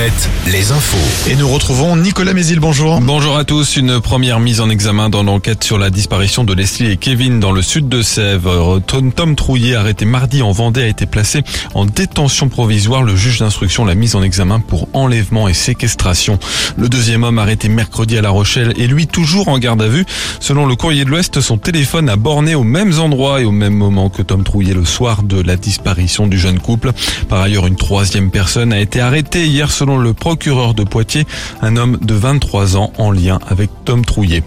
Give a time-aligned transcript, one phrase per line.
[0.00, 1.30] Alouette, les infos.
[1.30, 3.00] Et nous retrouvons Nicolas Mézil, bonjour.
[3.00, 3.76] Bonjour à tous.
[3.76, 7.52] Une première mise en examen dans l'enquête sur la disparition de Leslie et Kevin dans
[7.52, 8.80] le sud de Sèvres.
[8.84, 11.42] Tom, Tom Trouillet, arrêté mardi en Vendée, a été placé
[11.74, 13.04] en détention provisoire.
[13.04, 16.40] Le juge d'instruction l'a mise en examen pour enlèvement et séquestration.
[16.76, 20.04] Le deuxième homme arrêté mercredi à La Rochelle est lui toujours en garde à vue.
[20.40, 23.74] Selon le courrier de l'Ouest, son téléphone a borné au même endroit et au même
[23.74, 26.90] moment que Tom Trouillet le soir de la disparition du jeune couple.
[27.28, 31.26] Par ailleurs, une troisième personne a été arrêtée hier selon le procureur de Poitiers,
[31.60, 34.42] un homme de 23 ans en lien avec Tom Trouillet.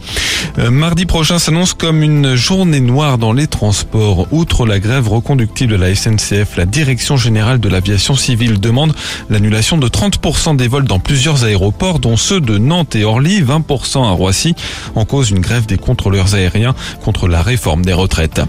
[0.59, 4.27] Euh, mardi prochain s'annonce comme une journée noire dans les transports.
[4.31, 8.93] Outre la grève reconductible de la SNCF, la Direction générale de l'aviation civile demande
[9.29, 14.03] l'annulation de 30% des vols dans plusieurs aéroports, dont ceux de Nantes et Orly, 20%
[14.03, 14.55] à Roissy,
[14.95, 18.41] en cause une grève des contrôleurs aériens contre la réforme des retraites.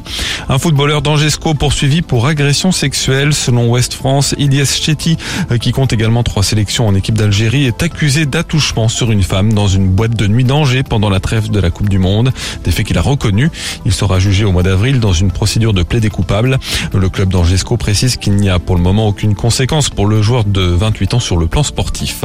[0.48, 5.16] Un footballeur d'Angesco poursuivi pour agression sexuelle, selon Ouest France, Ilyes Chetty,
[5.50, 9.52] euh, qui compte également trois sélections en équipe d'Algérie, est accusé d'attouchement sur une femme
[9.52, 12.32] dans une boîte de nuit d'Angers pendant la trêve de la Coupe du Monde.
[12.64, 13.50] Des faits qu'il a reconnus.
[13.84, 16.58] Il sera jugé au mois d'avril dans une procédure de plaidé coupable.
[16.94, 20.44] Le club d'Angesco précise qu'il n'y a pour le moment aucune conséquence pour le joueur
[20.44, 22.24] de 28 ans sur le plan sportif.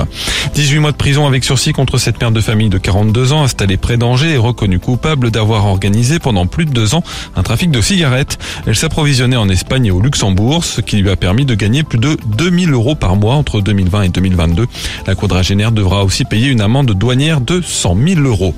[0.54, 3.78] 18 mois de prison avec sursis contre cette mère de famille de 42 ans installée
[3.78, 7.04] près d'Angers et reconnue coupable d'avoir organisé pendant plus de deux ans
[7.36, 8.38] un trafic de cigarettes.
[8.66, 12.00] Elle s'approvisionnait en Espagne et au Luxembourg, ce qui lui a permis de gagner plus
[12.00, 14.68] de 2000 euros par mois entre 2020 et 2022.
[15.08, 18.54] La quadragénaire devra aussi payer une amende douanière de 100 000 euros.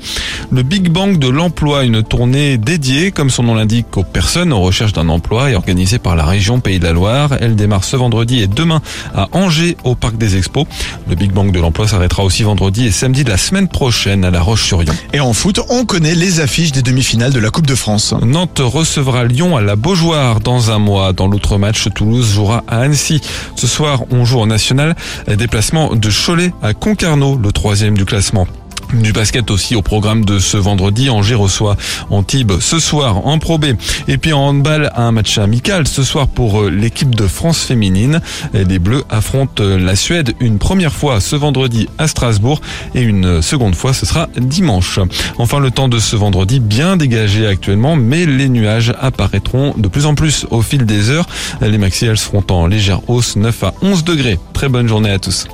[0.52, 4.60] Le Big Bang de l'emploi, une tournée dédiée, comme son nom l'indique, aux personnes en
[4.60, 7.30] recherche d'un emploi et organisée par la région Pays de la Loire.
[7.40, 8.82] Elle démarre ce vendredi et demain
[9.16, 10.66] à Angers au Parc des Expos.
[11.08, 14.32] Le Big Bang de l'emploi s'arrêtera aussi vendredi et samedi de la semaine prochaine à
[14.32, 14.94] La Roche-sur-Yon.
[15.14, 18.14] Et en foot, on connaît les affiches des demi-finales de la Coupe de France.
[18.22, 21.14] Nantes recevra Lyon à la Beaujoire dans un mois.
[21.14, 23.22] Dans l'autre match, Toulouse jouera à Annecy.
[23.56, 24.96] Ce soir, on joue en national.
[25.28, 28.46] Déplacement de Cholet à Concarneau, le troisième du classement.
[28.94, 31.10] Du basket aussi au programme de ce vendredi.
[31.10, 31.78] Angers reçoit
[32.10, 33.68] Antibes ce soir en Pro B.
[34.08, 38.20] Et puis en handball, un match amical ce soir pour l'équipe de France féminine.
[38.54, 42.60] Les Bleus affrontent la Suède une première fois ce vendredi à Strasbourg
[42.94, 45.00] et une seconde fois ce sera dimanche.
[45.38, 50.06] Enfin le temps de ce vendredi bien dégagé actuellement mais les nuages apparaîtront de plus
[50.06, 51.28] en plus au fil des heures.
[51.62, 54.38] Les maxi elles seront en légère hausse 9 à 11 degrés.
[54.54, 55.48] Très bonne journée à tous.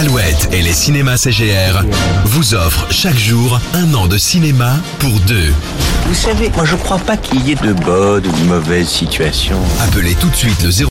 [0.00, 1.84] Alouette et les cinémas CGR
[2.24, 5.52] vous offrent chaque jour un an de cinéma pour deux.
[6.06, 9.60] Vous savez, moi je crois pas qu'il y ait de bonnes ou de mauvaises situations.
[9.78, 10.88] Appelez tout de suite le 0.